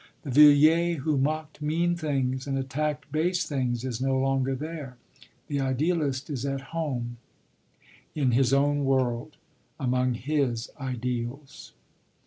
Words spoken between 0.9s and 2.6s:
who mocked mean things and